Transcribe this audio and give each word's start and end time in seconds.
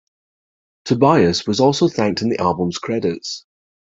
Tobias 0.85 1.45
was 1.45 1.59
also 1.59 1.87
thanked 1.87 2.23
in 2.23 2.29
the 2.29 2.39
album's 2.39 2.79
credits. 2.79 3.45